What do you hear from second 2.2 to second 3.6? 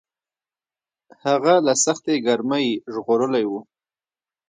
ګرمۍ ژغورلی و.